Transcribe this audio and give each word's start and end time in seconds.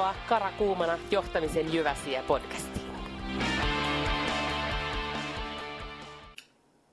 Tervetuloa 0.00 0.28
Karakuumana 0.28 0.98
johtamisen 1.10 1.74
Jyväsiä 1.74 2.22
podcastiin. 2.22 2.86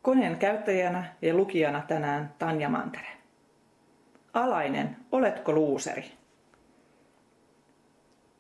Koneen 0.02 0.38
käyttäjänä 0.38 1.16
ja 1.22 1.34
lukijana 1.34 1.84
tänään 1.88 2.34
Tanja 2.40 2.70
Mantere. 2.70 3.08
Alainen, 4.34 4.98
oletko 5.12 5.52
luuseri? 5.52 6.12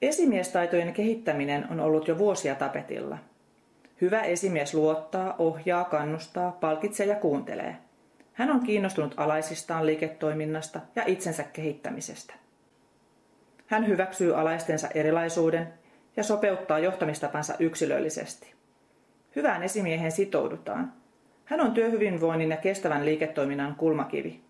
Esimiestaitojen 0.02 0.94
kehittäminen 0.94 1.72
on 1.72 1.80
ollut 1.80 2.08
jo 2.08 2.18
vuosia 2.18 2.56
tapetilla. 2.56 3.18
Hyvä 4.02 4.22
esimies 4.22 4.74
luottaa, 4.74 5.36
ohjaa, 5.40 5.84
kannustaa, 5.84 6.52
palkitsee 6.52 7.06
ja 7.06 7.16
kuuntelee. 7.16 7.78
Hän 8.34 8.52
on 8.52 8.60
kiinnostunut 8.60 9.14
alaisistaan 9.18 9.86
liiketoiminnasta 9.86 10.80
ja 10.96 11.04
itsensä 11.06 11.44
kehittämisestä– 11.44 12.34
hän 13.68 13.88
hyväksyy 13.88 14.40
alaistensa 14.40 14.88
erilaisuuden 14.94 15.74
ja 16.18 16.24
sopeuttaa 16.24 16.80
johtamistapansa 16.80 17.54
yksilöllisesti. 17.60 18.54
Hyvään 19.36 19.64
esimiehen 19.64 20.12
sitoudutaan. 20.12 20.94
Hän 21.46 21.62
on 21.62 21.74
työhyvinvoinnin 21.74 22.50
ja 22.50 22.58
kestävän 22.58 23.06
liiketoiminnan 23.06 23.76
kulmakivi. 23.76 24.42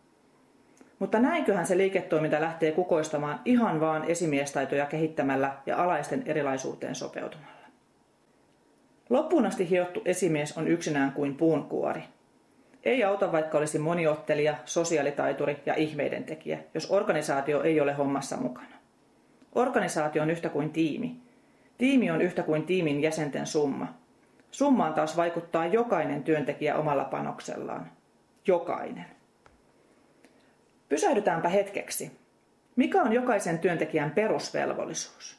Mutta 1.00 1.20
näinköhän 1.20 1.68
se 1.68 1.78
liiketoiminta 1.78 2.42
lähtee 2.42 2.72
kukoistamaan 2.72 3.40
ihan 3.46 3.80
vaan 3.80 4.04
esimiestaitoja 4.06 4.86
kehittämällä 4.86 5.58
ja 5.66 5.84
alaisten 5.84 6.24
erilaisuuteen 6.26 6.96
sopeutumalla. 6.96 7.58
Loppuun 9.10 9.46
asti 9.46 9.70
hiottu 9.70 10.02
esimies 10.06 10.58
on 10.58 10.68
yksinään 10.68 11.12
kuin 11.12 11.36
puunkuori. 11.36 12.04
Ei 12.84 13.04
auta 13.04 13.32
vaikka 13.32 13.58
olisi 13.58 13.80
moniottelija, 13.80 14.56
sosiaalitaituri 14.66 15.58
ja 15.66 15.74
ihmeiden 15.74 16.24
tekijä, 16.24 16.60
jos 16.74 16.92
organisaatio 16.92 17.64
ei 17.64 17.82
ole 17.82 17.94
hommassa 17.94 18.38
mukana. 18.38 18.77
Organisaatio 19.58 20.24
on 20.24 20.30
yhtä 20.30 20.50
kuin 20.50 20.70
tiimi. 20.70 21.22
Tiimi 21.78 22.12
on 22.12 22.22
yhtä 22.22 22.44
kuin 22.44 22.66
tiimin 22.66 23.02
jäsenten 23.02 23.48
summa. 23.48 23.94
Summaan 24.52 24.94
taas 24.94 25.18
vaikuttaa 25.18 25.66
jokainen 25.66 26.24
työntekijä 26.24 26.76
omalla 26.76 27.04
panoksellaan. 27.04 27.92
Jokainen. 28.48 29.06
Pysähdytäänpä 30.90 31.50
hetkeksi. 31.50 32.12
Mikä 32.76 33.02
on 33.02 33.14
jokaisen 33.14 33.60
työntekijän 33.60 34.12
perusvelvollisuus? 34.12 35.38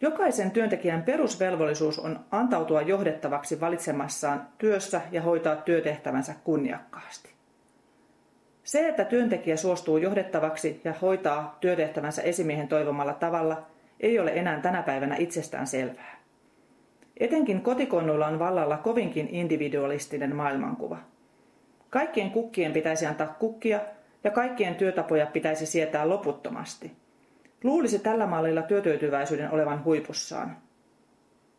Jokaisen 0.00 0.50
työntekijän 0.50 1.02
perusvelvollisuus 1.02 1.98
on 1.98 2.20
antautua 2.30 2.82
johdettavaksi 2.82 3.60
valitsemassaan 3.60 4.48
työssä 4.58 5.00
ja 5.10 5.22
hoitaa 5.22 5.56
työtehtävänsä 5.56 6.34
kunniakkaasti. 6.44 7.35
Se, 8.66 8.88
että 8.88 9.04
työntekijä 9.04 9.56
suostuu 9.56 9.98
johdettavaksi 9.98 10.80
ja 10.84 10.94
hoitaa 11.02 11.58
työtehtävänsä 11.60 12.22
esimiehen 12.22 12.68
toivomalla 12.68 13.14
tavalla, 13.14 13.66
ei 14.00 14.18
ole 14.18 14.32
enää 14.34 14.60
tänä 14.60 14.82
päivänä 14.82 15.16
itsestään 15.16 15.66
selvää. 15.66 16.16
Etenkin 17.20 17.60
kotikonnuilla 17.60 18.26
on 18.26 18.38
vallalla 18.38 18.76
kovinkin 18.76 19.28
individualistinen 19.30 20.36
maailmankuva. 20.36 20.98
Kaikkien 21.90 22.30
kukkien 22.30 22.72
pitäisi 22.72 23.06
antaa 23.06 23.26
kukkia 23.26 23.80
ja 24.24 24.30
kaikkien 24.30 24.74
työtapoja 24.74 25.26
pitäisi 25.26 25.66
sietää 25.66 26.08
loputtomasti. 26.08 26.92
Luulisi 27.64 27.98
tällä 27.98 28.26
mallilla 28.26 28.62
työtyytyväisyyden 28.62 29.50
olevan 29.50 29.84
huipussaan. 29.84 30.56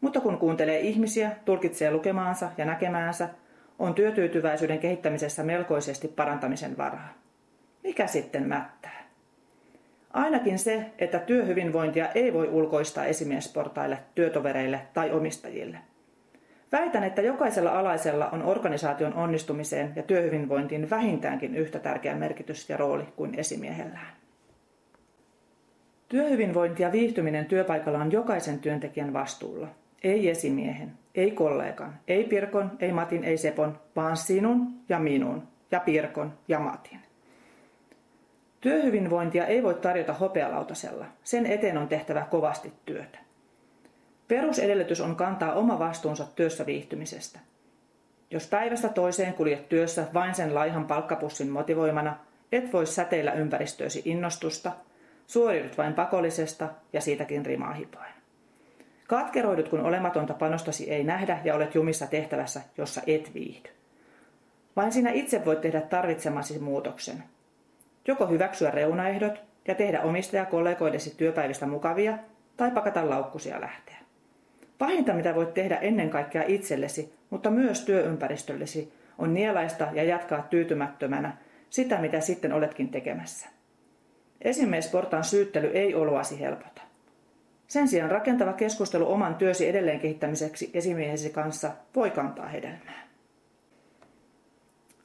Mutta 0.01 0.21
kun 0.21 0.37
kuuntelee 0.37 0.79
ihmisiä, 0.79 1.31
tulkitsee 1.45 1.91
lukemaansa 1.91 2.49
ja 2.57 2.65
näkemäänsä, 2.65 3.29
on 3.79 3.93
työtyytyväisyyden 3.93 4.79
kehittämisessä 4.79 5.43
melkoisesti 5.43 6.07
parantamisen 6.07 6.77
varaa. 6.77 7.13
Mikä 7.83 8.07
sitten 8.07 8.47
mättää? 8.47 9.07
Ainakin 10.13 10.59
se, 10.59 10.85
että 10.99 11.19
työhyvinvointia 11.19 12.09
ei 12.09 12.33
voi 12.33 12.47
ulkoistaa 12.47 13.05
esimiesportaille, 13.05 13.97
työtovereille 14.15 14.81
tai 14.93 15.11
omistajille. 15.11 15.77
Väitän, 16.71 17.03
että 17.03 17.21
jokaisella 17.21 17.79
alaisella 17.79 18.29
on 18.29 18.43
organisaation 18.43 19.13
onnistumiseen 19.13 19.93
ja 19.95 20.03
työhyvinvointiin 20.03 20.89
vähintäänkin 20.89 21.55
yhtä 21.55 21.79
tärkeä 21.79 22.15
merkitys 22.15 22.69
ja 22.69 22.77
rooli 22.77 23.03
kuin 23.15 23.39
esimiehellään. 23.39 24.13
Työhyvinvointi 26.09 26.83
ja 26.83 26.91
viihtyminen 26.91 27.45
työpaikalla 27.45 27.99
on 27.99 28.11
jokaisen 28.11 28.59
työntekijän 28.59 29.13
vastuulla, 29.13 29.67
ei 30.03 30.29
esimiehen, 30.29 30.91
ei 31.17 31.31
kollegan, 31.31 31.99
ei 32.07 32.23
Pirkon, 32.23 32.71
ei 32.79 32.91
Matin, 32.91 33.23
ei 33.23 33.37
Sepon, 33.37 33.79
vaan 33.95 34.17
sinun 34.17 34.67
ja 34.89 34.99
minun 34.99 35.47
ja 35.71 35.79
Pirkon 35.79 36.33
ja 36.47 36.59
Matin. 36.59 36.99
Työhyvinvointia 38.61 39.45
ei 39.45 39.63
voi 39.63 39.73
tarjota 39.73 40.13
hopealautasella. 40.13 41.05
Sen 41.23 41.45
eteen 41.45 41.77
on 41.77 41.87
tehtävä 41.87 42.27
kovasti 42.31 42.73
työtä. 42.85 43.19
Perusedellytys 44.27 45.01
on 45.01 45.15
kantaa 45.15 45.53
oma 45.53 45.79
vastuunsa 45.79 46.27
työssä 46.35 46.65
viihtymisestä. 46.65 47.39
Jos 48.31 48.47
päivästä 48.47 48.89
toiseen 48.89 49.33
kuljet 49.33 49.69
työssä 49.69 50.07
vain 50.13 50.35
sen 50.35 50.55
laihan 50.55 50.85
palkkapussin 50.85 51.49
motivoimana, 51.49 52.17
et 52.51 52.73
voi 52.73 52.85
säteillä 52.85 53.31
ympäristöösi 53.31 54.01
innostusta, 54.05 54.71
suoriudut 55.27 55.77
vain 55.77 55.93
pakollisesta 55.93 56.69
ja 56.93 57.01
siitäkin 57.01 57.45
rimaa 57.45 57.73
hipoen. 57.73 58.16
Katkeroidut, 59.07 59.69
kun 59.69 59.79
olematonta 59.79 60.33
panostasi 60.33 60.91
ei 60.91 61.03
nähdä 61.03 61.39
ja 61.43 61.55
olet 61.55 61.75
jumissa 61.75 62.07
tehtävässä, 62.07 62.61
jossa 62.77 63.01
et 63.07 63.33
viihdy. 63.33 63.69
Vain 64.75 64.91
sinä 64.91 65.11
itse 65.11 65.45
voit 65.45 65.61
tehdä 65.61 65.81
tarvitsemasi 65.81 66.59
muutoksen. 66.59 67.23
Joko 68.07 68.27
hyväksyä 68.27 68.71
reunaehdot 68.71 69.41
ja 69.67 69.75
tehdä 69.75 70.01
omistajakollegoidesi 70.01 71.13
työpäivistä 71.17 71.65
mukavia, 71.65 72.17
tai 72.57 72.71
pakata 72.71 73.09
laukkusia 73.09 73.61
lähteä. 73.61 73.97
Pahinta, 74.77 75.13
mitä 75.13 75.35
voit 75.35 75.53
tehdä 75.53 75.75
ennen 75.75 76.09
kaikkea 76.09 76.43
itsellesi, 76.47 77.13
mutta 77.29 77.49
myös 77.49 77.85
työympäristöllesi, 77.85 78.93
on 79.17 79.33
nielaista 79.33 79.87
ja 79.93 80.03
jatkaa 80.03 80.41
tyytymättömänä 80.41 81.37
sitä, 81.69 81.97
mitä 81.97 82.19
sitten 82.19 82.53
oletkin 82.53 82.89
tekemässä. 82.89 83.49
Esimiesportaan 84.41 85.23
syyttely 85.23 85.67
ei 85.67 85.95
oloasi 85.95 86.39
helpota. 86.39 86.81
Sen 87.67 87.87
sijaan 87.87 88.11
rakentava 88.11 88.53
keskustelu 88.53 89.11
oman 89.11 89.35
työsi 89.35 89.69
edelleen 89.69 89.99
kehittämiseksi 89.99 90.71
esimiehesi 90.73 91.29
kanssa 91.29 91.71
voi 91.95 92.11
kantaa 92.11 92.47
hedelmää. 92.47 93.07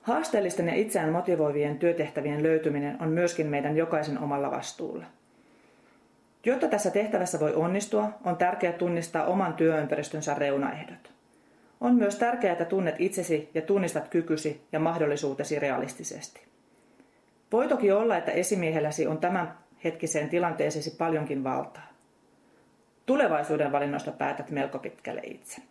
Haasteellisten 0.03 0.69
ja 0.69 0.75
itseään 0.75 1.13
motivoivien 1.13 1.79
työtehtävien 1.79 2.43
löytyminen 2.43 3.03
on 3.03 3.09
myöskin 3.09 3.47
meidän 3.47 3.77
jokaisen 3.77 4.19
omalla 4.19 4.51
vastuulla. 4.51 5.05
Jotta 6.45 6.69
tässä 6.69 6.91
tehtävässä 6.91 7.41
voi 7.41 7.55
onnistua, 7.55 8.09
on 8.25 8.37
tärkeää 8.37 8.73
tunnistaa 8.73 9.27
oman 9.27 9.55
työympäristönsä 9.55 10.35
reunaehdot. 10.35 11.13
On 11.81 11.95
myös 11.95 12.17
tärkeää, 12.17 12.53
että 12.53 12.65
tunnet 12.65 12.95
itsesi 12.99 13.51
ja 13.55 13.63
tunnistat 13.63 14.09
kykysi 14.09 14.65
ja 14.73 14.81
mahdollisuutesi 14.81 15.59
realistisesti. 15.59 16.41
Voi 17.53 17.69
toki 17.69 17.93
olla, 17.93 18.17
että 18.17 18.33
esimiehelläsi 18.33 19.07
on 19.07 19.19
tämän 19.19 19.59
hetkiseen 19.85 20.29
tilanteeseesi 20.29 20.97
paljonkin 20.99 21.45
valtaa. 21.45 21.92
Tulevaisuuden 23.13 23.73
valinnoista 23.73 24.13
päätät 24.13 24.51
melko 24.51 24.79
pitkälle 24.79 25.21
itse. 25.25 25.63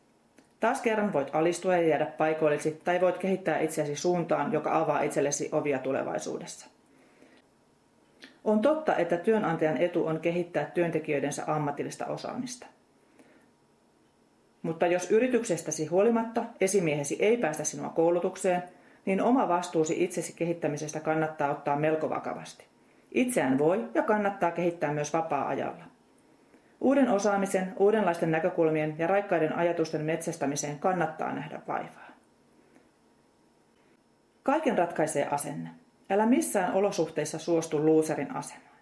Taas 0.59 0.81
kerran 0.81 1.13
voit 1.13 1.35
alistua 1.35 1.75
ja 1.75 1.87
jäädä 1.87 2.05
paikoillesi 2.05 2.81
tai 2.83 3.01
voit 3.01 3.17
kehittää 3.17 3.59
itseäsi 3.59 3.95
suuntaan, 3.95 4.53
joka 4.53 4.77
avaa 4.77 5.01
itsellesi 5.01 5.49
ovia 5.51 5.79
tulevaisuudessa. 5.79 6.67
On 8.43 8.61
totta, 8.61 8.95
että 8.95 9.17
työnantajan 9.17 9.77
etu 9.77 10.07
on 10.07 10.19
kehittää 10.19 10.65
työntekijöidensä 10.65 11.43
ammatillista 11.47 12.05
osaamista. 12.05 12.67
Mutta 14.61 14.87
jos 14.87 15.11
yrityksestäsi 15.11 15.85
huolimatta 15.85 16.45
esimiehesi 16.61 17.17
ei 17.19 17.37
päästä 17.37 17.63
sinua 17.63 17.89
koulutukseen, 17.89 18.63
niin 19.05 19.21
oma 19.21 19.47
vastuusi 19.47 20.03
itsesi 20.03 20.33
kehittämisestä 20.33 20.99
kannattaa 20.99 21.51
ottaa 21.51 21.75
melko 21.75 22.09
vakavasti. 22.09 22.65
Itseään 23.11 23.57
voi 23.57 23.85
ja 23.93 24.03
kannattaa 24.03 24.51
kehittää 24.51 24.93
myös 24.93 25.13
vapaa-ajalla. 25.13 25.90
Uuden 26.81 27.09
osaamisen, 27.09 27.73
uudenlaisten 27.79 28.31
näkökulmien 28.31 28.95
ja 28.97 29.07
raikkaiden 29.07 29.55
ajatusten 29.55 30.01
metsästämiseen 30.01 30.79
kannattaa 30.79 31.33
nähdä 31.33 31.61
vaivaa. 31.67 32.11
Kaiken 34.43 34.77
ratkaisee 34.77 35.27
asenne. 35.27 35.69
Älä 36.09 36.25
missään 36.25 36.73
olosuhteissa 36.73 37.39
suostu 37.39 37.85
luuserin 37.85 38.35
asemaan. 38.35 38.75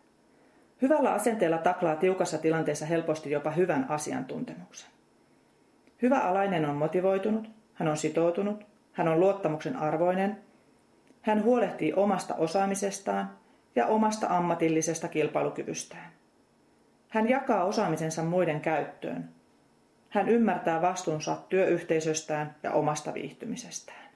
Hyvällä 0.82 1.14
asenteella 1.14 1.58
taklaa 1.58 1.96
tiukassa 1.96 2.38
tilanteessa 2.38 2.86
helposti 2.86 3.32
jopa 3.32 3.52
hyvän 3.52 3.86
asiantuntemuksen. 3.90 4.92
Hyvä 6.02 6.20
alainen 6.20 6.66
on 6.66 6.76
motivoitunut, 6.76 7.50
hän 7.74 7.88
on 7.88 7.98
sitoutunut, 7.98 8.66
hän 8.92 9.08
on 9.08 9.20
luottamuksen 9.20 9.76
arvoinen, 9.76 10.38
hän 11.22 11.44
huolehtii 11.44 11.94
omasta 11.94 12.36
osaamisestaan 12.36 13.30
ja 13.76 13.86
omasta 13.86 14.28
ammatillisesta 14.30 15.08
kilpailukyvystään. 15.08 16.19
Hän 17.10 17.30
jakaa 17.30 17.64
osaamisensa 17.64 18.24
muiden 18.24 18.62
käyttöön. 18.62 19.30
Hän 20.10 20.30
ymmärtää 20.30 20.82
vastuunsa 20.82 21.38
työyhteisöstään 21.50 22.56
ja 22.64 22.72
omasta 22.72 23.14
viihtymisestään. 23.14 24.10